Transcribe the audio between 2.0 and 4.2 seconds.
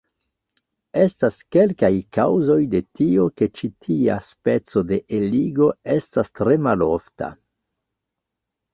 kaŭzoj de tio ke ĉi tia